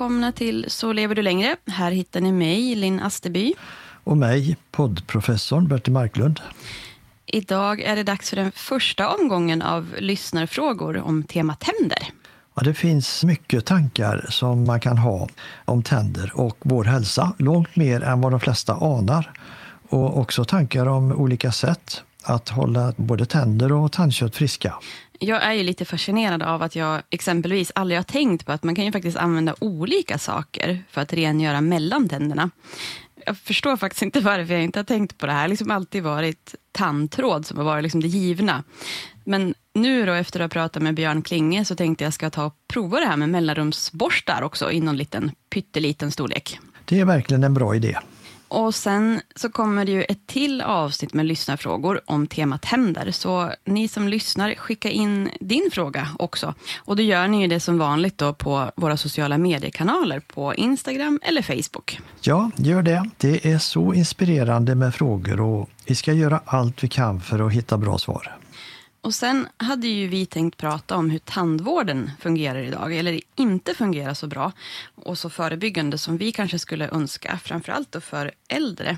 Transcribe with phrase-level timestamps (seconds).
[0.00, 1.56] Välkomna till Så lever du längre.
[1.66, 3.54] Här hittar ni mig, Linn Asterby.
[4.04, 6.40] Och mig, poddprofessorn Bertil Marklund.
[7.26, 11.98] Idag är det dags för den första omgången av lyssnarfrågor om temat tänder.
[12.54, 15.28] Ja, det finns mycket tankar som man kan ha
[15.64, 17.32] om tänder och vår hälsa.
[17.38, 19.32] Långt mer än vad de flesta anar.
[19.88, 24.74] Och också tankar om olika sätt att hålla både tänder och tandkött friska.
[25.18, 28.74] Jag är ju lite fascinerad av att jag exempelvis aldrig har tänkt på att man
[28.74, 32.50] kan ju faktiskt använda olika saker för att rengöra mellan tänderna.
[33.26, 35.38] Jag förstår faktiskt inte varför jag inte har tänkt på det här.
[35.38, 38.64] Det har liksom alltid varit tandtråd som har varit liksom det givna.
[39.24, 42.44] Men nu då efter att ha pratat med Björn Klinge så tänkte jag ska ta
[42.44, 46.58] och prova det här med mellanrumsborstar också i någon liten pytteliten storlek.
[46.84, 47.96] Det är verkligen en bra idé.
[48.50, 53.10] Och sen så kommer det ju ett till avsnitt med lyssnarfrågor om temat händer.
[53.10, 56.54] Så ni som lyssnar, skicka in din fråga också.
[56.78, 61.20] Och då gör ni ju det som vanligt då på våra sociala mediekanaler på Instagram
[61.22, 62.00] eller Facebook.
[62.20, 63.10] Ja, gör det.
[63.16, 67.52] Det är så inspirerande med frågor och vi ska göra allt vi kan för att
[67.52, 68.36] hitta bra svar.
[69.02, 74.14] Och sen hade ju vi tänkt prata om hur tandvården fungerar idag, eller inte fungerar
[74.14, 74.52] så bra
[74.94, 78.96] och så förebyggande som vi kanske skulle önska, framförallt då för äldre.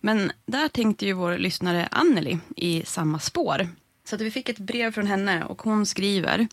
[0.00, 3.68] Men där tänkte ju vår lyssnare Anneli i samma spår.
[4.04, 6.48] Så att vi fick ett brev från henne och hon skriver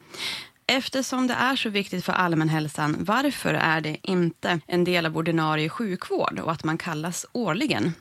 [0.71, 5.69] Eftersom det är så viktigt för allmänhälsan, varför är det inte en del av ordinarie
[5.69, 7.93] sjukvård och att man kallas årligen?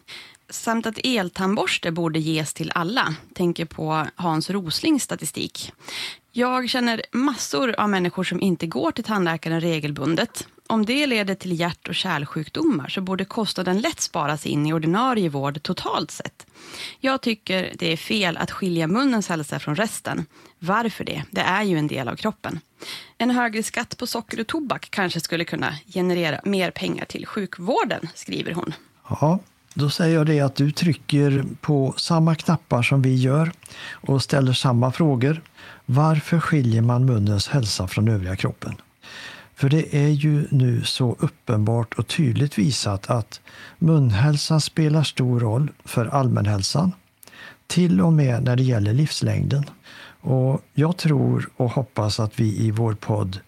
[0.50, 3.14] Samt att eltandborste borde ges till alla.
[3.34, 5.72] Tänker på Hans Roslings statistik.
[6.32, 10.48] Jag känner massor av människor som inte går till tandläkaren regelbundet.
[10.66, 15.28] Om det leder till hjärt och kärlsjukdomar så borde kostnaden lätt sparas in i ordinarie
[15.28, 16.46] vård totalt sett.
[17.00, 20.26] Jag tycker det är fel att skilja munnens hälsa från resten.
[20.58, 21.22] Varför det?
[21.30, 22.60] Det är ju en del av kroppen.
[23.18, 28.08] En högre skatt på socker och tobak kanske skulle kunna generera mer pengar till sjukvården,
[28.14, 28.74] skriver hon.
[29.08, 29.38] Ja,
[29.78, 33.52] då säger jag det att du trycker på samma knappar som vi gör
[33.90, 35.42] och ställer samma frågor.
[35.86, 38.74] Varför skiljer man munnens hälsa från övriga kroppen?
[39.54, 43.40] För det är ju nu så uppenbart och tydligt visat att
[43.78, 46.92] munhälsan spelar stor roll för allmänhälsan.
[47.66, 49.64] Till och med när det gäller livslängden.
[50.20, 53.38] Och jag tror och hoppas att vi i vår podd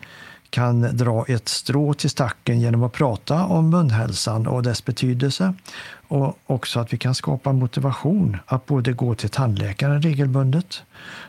[0.50, 5.54] kan dra ett strå till stacken genom att prata om munhälsan och dess betydelse
[6.08, 10.82] och också att vi kan skapa motivation att både gå till tandläkaren regelbundet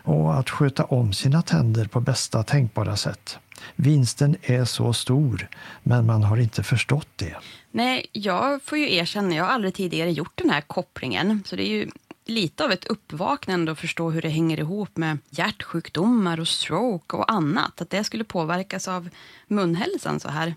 [0.04, 3.38] och att sköta om sina tänder på bästa tänkbara sätt.
[3.76, 5.48] Vinsten är så stor,
[5.84, 7.36] men man har inte förstått det.
[7.72, 11.44] Nej, jag får ju erkänna, jag har aldrig tidigare gjort den här kopplingen.
[11.46, 11.90] Så det är ju
[12.32, 17.32] lite av ett uppvaknande och förstå hur det hänger ihop med hjärtsjukdomar och stroke och
[17.32, 17.82] annat.
[17.82, 19.10] Att det skulle påverkas av
[19.48, 20.56] munhälsan så här.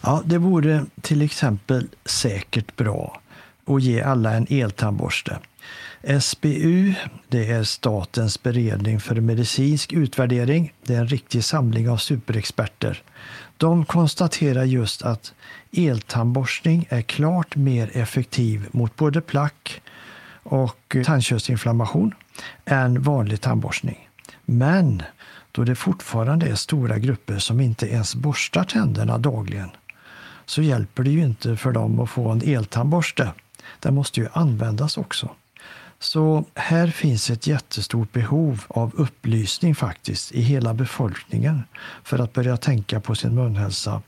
[0.00, 3.20] Ja, det vore till exempel säkert bra
[3.64, 5.38] att ge alla en eltandborste.
[6.20, 6.94] SBU,
[7.28, 10.72] det är Statens beredning för medicinsk utvärdering.
[10.82, 13.02] Det är en riktig samling av superexperter.
[13.56, 15.34] De konstaterar just att
[15.72, 19.80] eltandborstning är klart mer effektiv mot både plack
[20.48, 22.14] och tandköttsinflammation
[22.64, 24.08] än vanlig tandborstning.
[24.44, 25.02] Men
[25.52, 29.70] då det fortfarande är stora grupper som inte ens borstar tänderna dagligen
[30.46, 33.32] så hjälper det ju inte för dem att få en eltandborste.
[33.80, 35.30] Den måste ju användas också.
[35.98, 41.62] Så här finns ett jättestort behov av upplysning faktiskt i hela befolkningen
[42.04, 44.02] för att börja tänka på sin munhälsa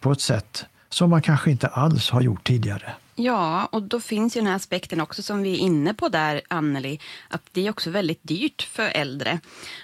[0.00, 2.92] på ett sätt som man kanske inte alls har gjort tidigare.
[3.18, 6.40] Ja, och då finns ju den här aspekten också som vi är inne på där,
[6.48, 9.40] Anneli, att det är också väldigt dyrt för äldre.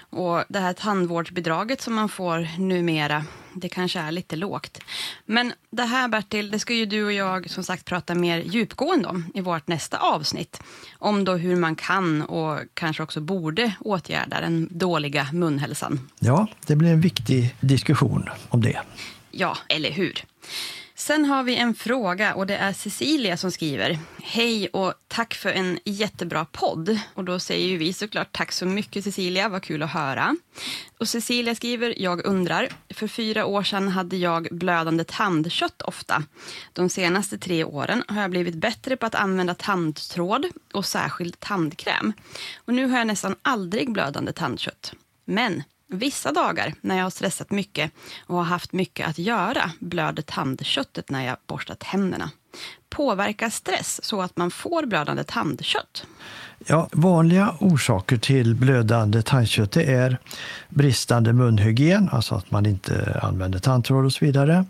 [0.09, 4.79] Och det här tandvårdsbidraget som man får numera, det kanske är lite lågt.
[5.25, 9.07] Men det här Bertil, det ska ju du och jag som sagt prata mer djupgående
[9.07, 10.61] om i vårt nästa avsnitt.
[10.99, 16.09] Om då hur man kan och kanske också borde åtgärda den dåliga munhälsan.
[16.19, 18.81] Ja, det blir en viktig diskussion om det.
[19.31, 20.25] Ja, eller hur?
[20.95, 23.99] Sen har vi en fråga och det är Cecilia som skriver.
[24.23, 26.99] Hej och tack för en jättebra podd.
[27.13, 30.35] Och då säger ju vi såklart tack så mycket Cecilia, vad kul att höra.
[30.99, 36.23] Och Cecilia skriver, jag undrar, för fyra år sedan hade jag blödande tandkött ofta.
[36.73, 42.13] De senaste tre åren har jag blivit bättre på att använda tandtråd och särskild tandkräm.
[42.65, 44.93] Och nu har jag nästan aldrig blödande tandkött.
[45.25, 45.63] Men
[45.93, 47.91] Vissa dagar när jag har stressat mycket
[48.25, 52.29] och har haft mycket att göra blöder tandköttet när jag borstar tänderna.
[52.89, 56.05] Påverkar stress så att man får blödande tandkött?
[56.67, 60.17] Ja, vanliga orsaker till blödande tandkött är
[60.69, 64.65] bristande munhygien, alltså att man inte använder tandtråd och så vidare.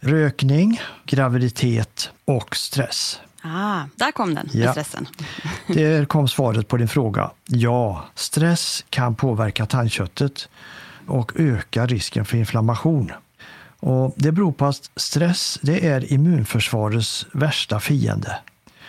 [0.00, 3.20] Rökning, graviditet och stress.
[3.42, 4.72] Ah, där kom den, ja.
[4.72, 5.06] stressen.
[5.66, 7.30] Där kom svaret på din fråga.
[7.46, 10.48] Ja, stress kan påverka tandköttet
[11.06, 13.12] och öka risken för inflammation.
[13.80, 18.38] Och det beror på att stress det är immunförsvarets värsta fiende.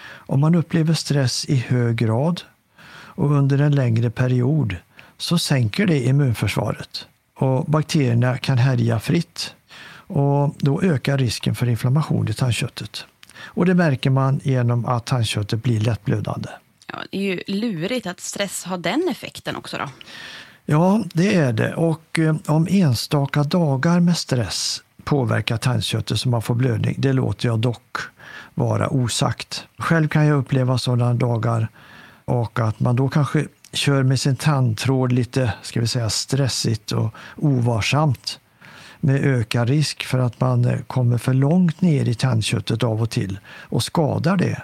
[0.10, 2.42] Om man upplever stress i hög grad
[2.92, 4.76] och under en längre period
[5.18, 7.08] så sänker det immunförsvaret
[7.38, 9.56] och bakterierna kan härja fritt
[9.94, 13.06] och då ökar risken för inflammation i tandköttet.
[13.46, 16.50] Och det märker man genom att tandköttet blir lättblödande.
[16.88, 19.90] Ja, det är ju lurigt att stress har den effekten också då.
[20.66, 21.76] Ja, det är det.
[21.76, 27.48] Och eh, om enstaka dagar med stress påverkar tandköttet så man får blödning, det låter
[27.48, 27.98] jag dock
[28.54, 29.68] vara osagt.
[29.78, 31.68] Själv kan jag uppleva sådana dagar
[32.26, 37.14] och att man då kanske kör med sin tandtråd lite ska vi säga, stressigt och
[37.36, 38.40] ovarsamt
[39.02, 43.10] med ökad risk för att man eh, kommer för långt ner i tandköttet av och
[43.10, 44.62] till och skadar det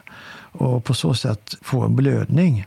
[0.51, 2.65] och på så sätt får en blödning.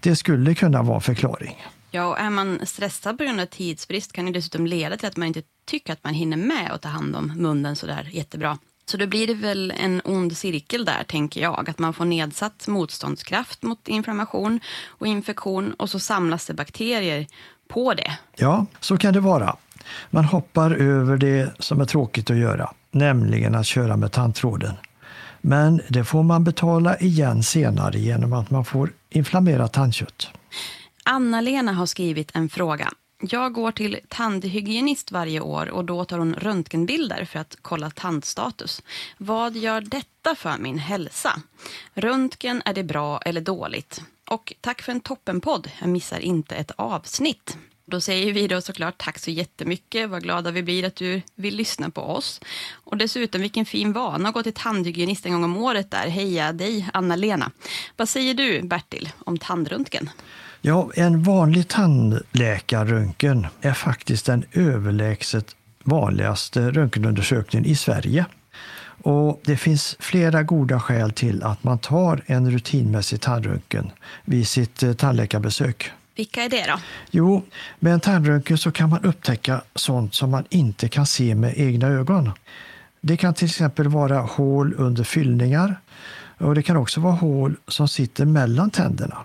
[0.00, 1.66] Det skulle kunna vara förklaring.
[1.90, 5.16] Ja, och är man stressad på grund av tidsbrist kan det dessutom leda till att
[5.16, 8.58] man inte tycker att man hinner med att ta hand om munnen så där jättebra.
[8.86, 11.70] Så då blir det väl en ond cirkel där, tänker jag.
[11.70, 17.26] Att man får nedsatt motståndskraft mot inflammation och infektion och så samlas det bakterier
[17.68, 18.18] på det.
[18.36, 19.56] Ja, så kan det vara.
[20.10, 24.74] Man hoppar över det som är tråkigt att göra, nämligen att köra med tandtråden.
[25.40, 30.28] Men det får man betala igen senare genom att man får inflammerat tandkött.
[31.04, 32.88] Anna-Lena har skrivit en fråga.
[33.22, 38.82] Jag går till tandhygienist varje år och då tar hon röntgenbilder för att kolla tandstatus.
[39.18, 41.42] Vad gör detta för min hälsa?
[41.94, 44.02] Röntgen, är det bra eller dåligt?
[44.30, 45.70] Och tack för en toppenpodd.
[45.80, 47.58] Jag missar inte ett avsnitt.
[47.90, 50.10] Då säger vi då såklart tack så jättemycket.
[50.10, 52.40] Vad glada vi blir att du vill lyssna på oss.
[52.72, 56.08] Och dessutom vilken fin vana att gå till tandhygienist en gång om året där.
[56.08, 57.50] Heja dig, Anna-Lena.
[57.96, 60.10] Vad säger du, Bertil, om tandröntgen?
[60.60, 68.24] Ja, en vanlig tandläkarröntgen är faktiskt den överlägset vanligaste röntgenundersökningen i Sverige.
[69.02, 73.90] Och det finns flera goda skäl till att man tar en rutinmässig tandröntgen
[74.24, 75.92] vid sitt eh, tandläkarbesök.
[76.14, 76.80] Vilka är det då?
[77.10, 77.42] Jo,
[77.78, 81.86] med en tandröntgen så kan man upptäcka sånt som man inte kan se med egna
[81.86, 82.30] ögon.
[83.00, 85.76] Det kan till exempel vara hål under fyllningar
[86.38, 89.18] och det kan också vara hål som sitter mellan tänderna.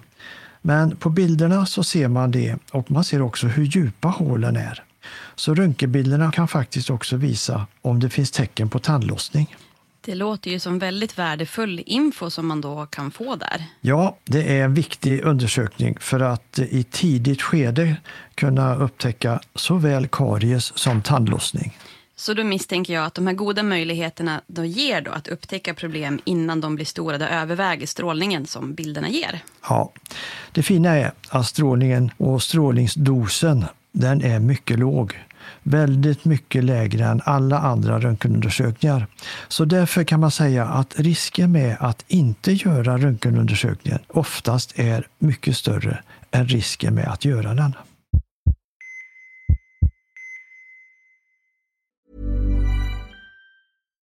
[0.61, 4.83] Men på bilderna så ser man det och man ser också hur djupa hålen är.
[5.35, 9.55] Så röntgenbilderna kan faktiskt också visa om det finns tecken på tandlossning.
[10.05, 13.63] Det låter ju som väldigt värdefull info som man då kan få där.
[13.81, 17.95] Ja, det är en viktig undersökning för att i tidigt skede
[18.35, 21.77] kunna upptäcka såväl karies som tandlossning.
[22.15, 26.19] Så då misstänker jag att de här goda möjligheterna då ger då att upptäcka problem
[26.23, 29.39] innan de blir stora, det överväger strålningen som bilderna ger.
[29.69, 29.93] Ja,
[30.51, 35.19] det fina är att strålningen och strålningsdosen den är mycket låg.
[35.63, 39.07] Väldigt mycket lägre än alla andra röntgenundersökningar.
[39.47, 45.57] Så därför kan man säga att risken med att inte göra röntgenundersökningen oftast är mycket
[45.57, 47.73] större än risken med att göra den.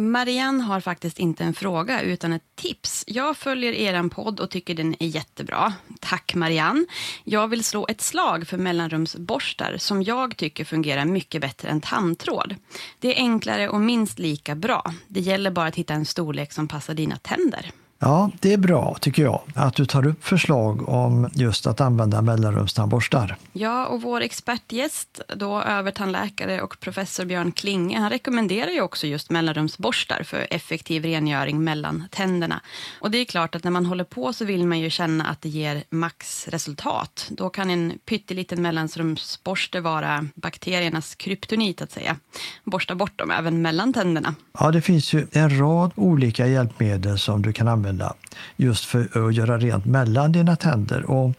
[0.00, 3.04] Marianne har faktiskt inte en fråga utan ett tips.
[3.06, 5.72] Jag följer er podd och tycker den är jättebra.
[6.00, 6.86] Tack Marianne.
[7.24, 12.54] Jag vill slå ett slag för mellanrumsborstar som jag tycker fungerar mycket bättre än tandtråd.
[12.98, 14.84] Det är enklare och minst lika bra.
[15.08, 17.70] Det gäller bara att hitta en storlek som passar dina tänder.
[18.02, 22.22] Ja, det är bra tycker jag att du tar upp förslag om just att använda
[22.22, 23.36] mellanrumstandborstar.
[23.52, 29.30] Ja, och vår expertgäst, då övertandläkare och professor Björn Klinge, han rekommenderar ju också just
[29.30, 32.60] mellanrumsborstar för effektiv rengöring mellan tänderna.
[33.00, 35.42] Och det är klart att när man håller på så vill man ju känna att
[35.42, 37.26] det ger maxresultat.
[37.30, 42.16] Då kan en pytteliten mellanrumsborste vara bakteriernas kryptonit att säga.
[42.64, 44.34] Borsta bort dem även mellan tänderna.
[44.58, 48.14] Ja, det finns ju en rad olika hjälpmedel som du kan använda använda
[48.56, 51.10] just för att göra rent mellan dina tänder.
[51.10, 51.34] Och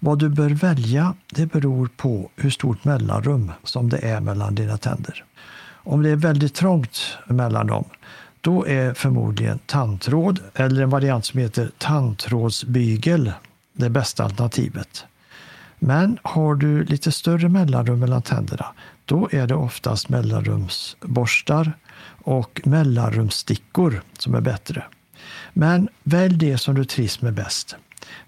[0.00, 4.76] vad du bör välja det beror på hur stort mellanrum som det är mellan dina
[4.76, 5.24] tänder.
[5.84, 7.84] Om det är väldigt trångt mellan dem,
[8.40, 13.32] då är förmodligen tandtråd eller en variant som heter tandtrådsbygel
[13.72, 15.06] det bästa alternativet.
[15.78, 18.66] Men har du lite större mellanrum mellan tänderna,
[19.04, 21.72] då är det oftast mellanrumsborstar
[22.24, 24.84] och mellanrumsstickor som är bättre.
[25.58, 27.76] Men välj det som du trivs med bäst.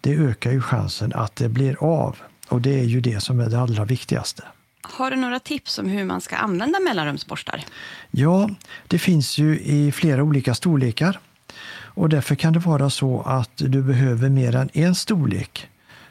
[0.01, 2.17] Det ökar ju chansen att det blir av
[2.49, 4.45] och det är ju det som är det allra viktigaste.
[4.83, 7.65] Har du några tips om hur man ska använda mellanrumsborstar?
[8.11, 8.51] Ja,
[8.87, 11.19] det finns ju i flera olika storlekar
[11.71, 15.69] och därför kan det vara så att du behöver mer än en storlek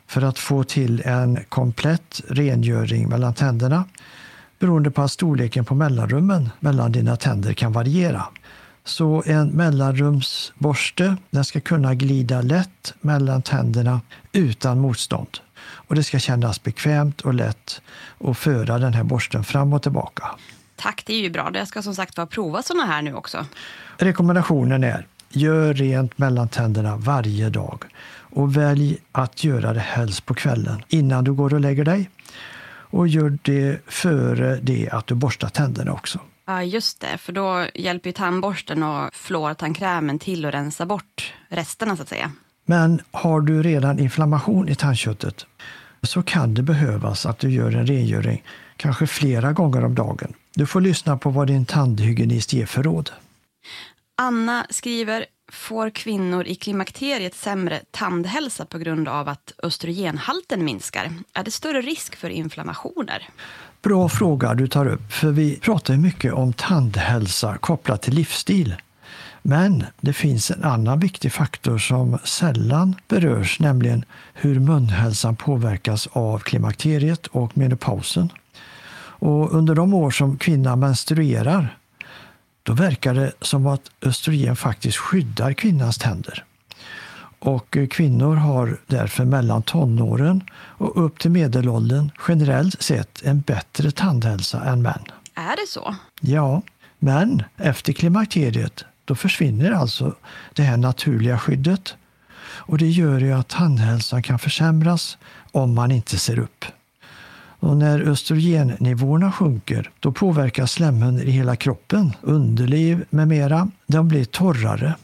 [0.08, 3.86] för att få till en komplett rengöring mellan tänderna
[4.60, 8.24] beroende på att storleken på mellanrummen mellan dina tänder kan variera.
[8.88, 14.01] Så en mellanrumsborste den ska kunna glida lätt mellan tänderna
[14.32, 15.38] utan motstånd.
[15.60, 17.82] Och det ska kännas bekvämt och lätt
[18.20, 20.24] att föra den här borsten fram och tillbaka.
[20.75, 21.51] Tack, det är ju bra.
[21.53, 23.46] Jag ska som sagt vara prova såna här nu också.
[23.98, 27.84] Rekommendationen är Gör rent mellan tänderna varje dag
[28.20, 32.10] och välj att göra det helst på kvällen innan du går och lägger dig.
[32.89, 36.20] Och gör det före det att du borstar tänderna också.
[36.50, 41.96] Ja, just det, för då hjälper ju tandborsten och fluortandkrämen till att rensa bort resterna
[41.96, 42.32] så att säga.
[42.66, 45.46] Men har du redan inflammation i tandköttet
[46.04, 48.44] så kan det behövas att du gör en rengöring
[48.77, 50.34] kanske flera gånger om dagen.
[50.56, 53.12] Du får lyssna på vad din tandhygienist ger för råd.
[54.16, 61.13] Anna skriver, får kvinnor i klimakteriet sämre tandhälsa på grund av att östrogenhalten minskar?
[61.34, 63.30] Är det större risk för inflammationer?
[63.82, 68.76] Bra fråga du tar upp, för vi pratar mycket om tandhälsa kopplat till livsstil.
[69.42, 76.40] Men det finns en annan viktig faktor som sällan berörs, nämligen hur munhälsan påverkas av
[76.40, 78.30] klimakteriet och menopausen.
[79.20, 81.78] Och under de år som kvinnan menstruerar
[82.64, 86.44] då verkar det som att östrogen faktiskt skyddar kvinnans tänder.
[87.39, 94.63] Och kvinnor har därför mellan tonåren och upp till medelåldern generellt sett en bättre tandhälsa
[94.63, 95.03] än män.
[95.36, 95.96] Är det så?
[96.22, 96.62] Ja,
[97.00, 100.15] men efter klimakteriet då försvinner alltså
[100.53, 101.96] det här naturliga skyddet.
[102.39, 105.17] Och det gör ju att tandhälsan kan försämras
[105.51, 106.65] om man inte ser upp.
[107.60, 113.71] Och när östrogennivåerna sjunker då påverkas slemhinnor i hela kroppen, underliv med mera.
[113.88, 114.95] De blir torrare.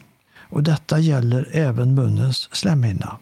[0.54, 3.18] Och detta gäller även munnens slemhinna.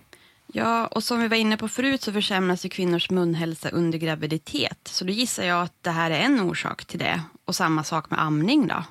[0.53, 4.79] Ja, och som vi var inne på förut så försämras ju kvinnors munhälsa under graviditet.
[4.85, 7.23] Så då gissar jag att det här är en orsak till det.
[7.45, 8.85] Och samma sak med amning då?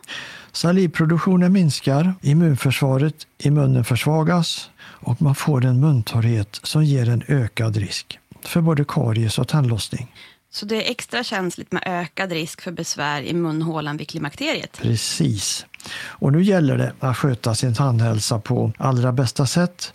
[0.51, 7.77] Salivproduktionen minskar, immunförsvaret i munnen försvagas och man får en muntorrhet som ger en ökad
[7.77, 10.15] risk för både karies och tandlossning.
[10.51, 14.79] Så det är extra känsligt med ökad risk för besvär i munhålan vid klimakteriet?
[14.81, 15.65] Precis.
[15.93, 19.93] Och nu gäller det att sköta sin tandhälsa på allra bästa sätt.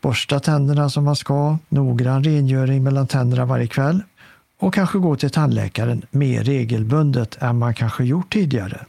[0.00, 4.02] Borsta tänderna som man ska, noggrann rengöring mellan tänderna varje kväll
[4.58, 8.86] och kanske gå till tandläkaren mer regelbundet än man kanske gjort tidigare.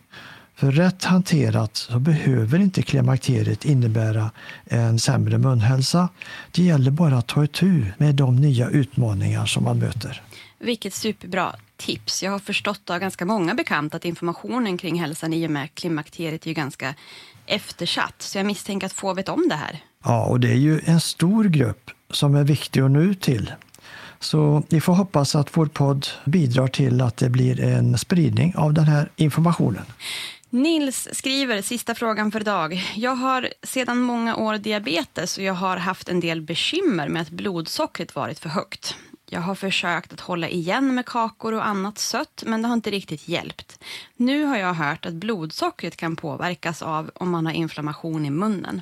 [0.56, 4.32] För rätt hanterat så behöver inte klimakteriet innebära
[4.66, 6.10] en sämre munhälsa.
[6.52, 10.22] Det gäller bara att ta itu med de nya utmaningar som man möter.
[10.60, 12.24] Vilket superbra tips.
[12.24, 16.44] Jag har förstått av ganska många bekanta att informationen kring hälsan i och med klimakteriet
[16.44, 16.96] är ju ganska
[17.46, 18.22] eftersatt.
[18.22, 19.84] Så jag misstänker att få vet om det här.
[20.04, 23.52] Ja, och det är ju en stor grupp som är viktig att nå ut till.
[24.20, 28.74] Så vi får hoppas att vår podd bidrar till att det blir en spridning av
[28.74, 29.86] den här informationen.
[30.50, 32.84] Nils skriver, sista frågan för idag.
[32.96, 37.30] Jag har sedan många år diabetes och jag har haft en del bekymmer med att
[37.30, 38.96] blodsockret varit för högt.
[39.30, 42.92] Jag har försökt att hålla igen med kakor och annat sött, men det har inte
[42.92, 43.80] riktigt hjälpt.
[44.16, 48.82] Nu har jag hört att blodsockret kan påverkas av om man har inflammation i munnen.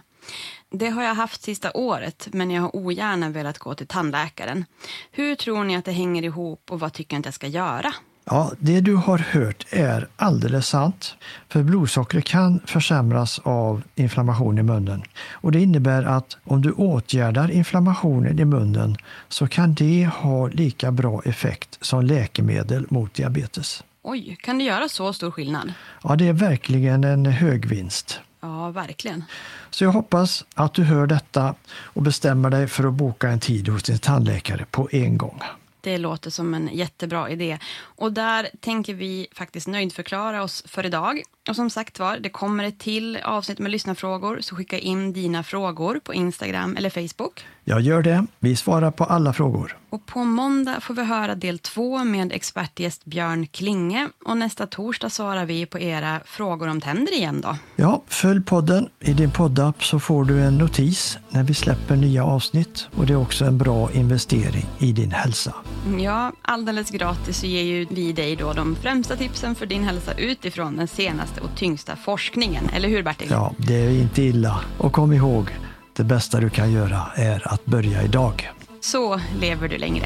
[0.69, 4.65] Det har jag haft sista året, men jag har ogärna velat gå till tandläkaren.
[5.12, 7.93] Hur tror ni att det hänger ihop och vad tycker ni att jag ska göra?
[8.25, 11.15] Ja, det du har hört är alldeles sant.
[11.49, 15.03] För blodsockret kan försämras av inflammation i munnen.
[15.31, 18.97] Och Det innebär att om du åtgärdar inflammationen i munnen
[19.29, 23.83] så kan det ha lika bra effekt som läkemedel mot diabetes.
[24.03, 25.73] Oj, kan det göra så stor skillnad?
[26.03, 28.19] Ja, det är verkligen en hög vinst.
[28.41, 29.23] Ja, verkligen.
[29.69, 33.67] Så jag hoppas att du hör detta och bestämmer dig för att boka en tid
[33.67, 35.39] hos din tandläkare på en gång.
[35.83, 37.59] Det låter som en jättebra idé.
[37.75, 41.21] Och där tänker vi faktiskt nöjdförklara oss för idag.
[41.49, 45.43] Och som sagt var, det kommer ett till avsnitt med lyssnarfrågor, så skicka in dina
[45.43, 47.45] frågor på Instagram eller Facebook.
[47.65, 48.25] Jag gör det.
[48.39, 49.77] Vi svarar på alla frågor.
[49.89, 54.10] Och på måndag får vi höra del två med expertgäst Björn Klinge.
[54.25, 57.58] Och nästa torsdag svarar vi på era frågor om tänder igen då.
[57.75, 58.89] Ja, följ podden.
[58.99, 62.88] I din poddapp så får du en notis när vi släpper nya avsnitt.
[62.95, 65.56] Och det är också en bra investering i din hälsa.
[65.99, 70.13] Ja, alldeles gratis så ger ju vi dig då de främsta tipsen för din hälsa
[70.13, 72.69] utifrån den senaste och tyngsta forskningen.
[72.73, 73.27] Eller hur Bertil?
[73.31, 74.59] Ja, det är inte illa.
[74.77, 75.49] Och kom ihåg,
[75.93, 78.49] det bästa du kan göra är att börja idag.
[78.81, 80.05] Så lever du längre.